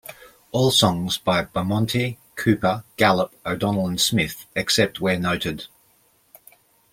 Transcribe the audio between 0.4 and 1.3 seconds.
All songs